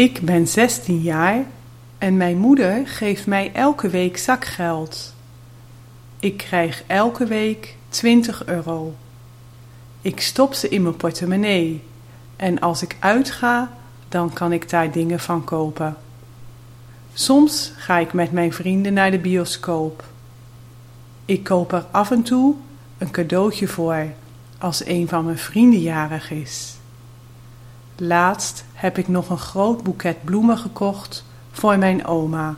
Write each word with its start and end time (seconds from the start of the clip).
Ik 0.00 0.20
ben 0.20 0.48
16 0.48 1.00
jaar 1.00 1.44
en 1.98 2.16
mijn 2.16 2.38
moeder 2.38 2.88
geeft 2.88 3.26
mij 3.26 3.50
elke 3.52 3.88
week 3.88 4.16
zakgeld. 4.16 5.14
Ik 6.20 6.36
krijg 6.36 6.84
elke 6.86 7.26
week 7.26 7.76
20 7.88 8.46
euro. 8.46 8.94
Ik 10.00 10.20
stop 10.20 10.54
ze 10.54 10.68
in 10.68 10.82
mijn 10.82 10.96
portemonnee 10.96 11.82
en 12.36 12.60
als 12.60 12.82
ik 12.82 12.96
uitga, 12.98 13.72
dan 14.08 14.32
kan 14.32 14.52
ik 14.52 14.70
daar 14.70 14.90
dingen 14.90 15.20
van 15.20 15.44
kopen. 15.44 15.96
Soms 17.12 17.72
ga 17.76 17.98
ik 17.98 18.12
met 18.12 18.32
mijn 18.32 18.52
vrienden 18.52 18.92
naar 18.92 19.10
de 19.10 19.18
bioscoop. 19.18 20.04
Ik 21.24 21.44
koop 21.44 21.72
er 21.72 21.86
af 21.90 22.10
en 22.10 22.22
toe 22.22 22.54
een 22.98 23.10
cadeautje 23.10 23.68
voor 23.68 24.06
als 24.58 24.86
een 24.86 25.08
van 25.08 25.24
mijn 25.24 25.38
vrienden 25.38 25.80
jarig 25.80 26.30
is. 26.30 26.79
Laatst 28.02 28.64
heb 28.72 28.98
ik 28.98 29.08
nog 29.08 29.28
een 29.28 29.38
groot 29.38 29.82
boeket 29.82 30.24
bloemen 30.24 30.58
gekocht 30.58 31.24
voor 31.50 31.78
mijn 31.78 32.06
oma. 32.06 32.56